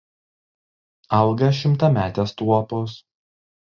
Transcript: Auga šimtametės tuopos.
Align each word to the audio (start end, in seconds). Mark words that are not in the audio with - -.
Auga 1.19 1.51
šimtametės 1.61 2.37
tuopos. 2.43 3.01